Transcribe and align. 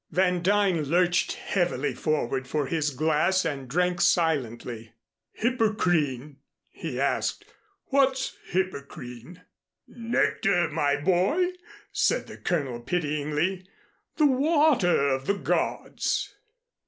Van 0.09 0.41
Duyn 0.41 0.83
lurched 0.89 1.33
heavily 1.33 1.93
forward 1.93 2.47
for 2.47 2.65
his 2.65 2.89
glass, 2.89 3.45
and 3.45 3.67
drank 3.69 4.01
silently. 4.01 4.93
"Hippocrene?" 5.33 6.37
he 6.71 6.99
asked. 6.99 7.45
"What's 7.89 8.35
Hippocrene?" 8.49 9.43
"Nectar, 9.87 10.69
my 10.71 10.95
boy," 10.99 11.51
said 11.91 12.25
the 12.25 12.37
Colonel 12.37 12.79
pityingly, 12.81 13.67
"the 14.17 14.25
water 14.25 15.09
of 15.09 15.27
the 15.27 15.37
gods." 15.37 16.33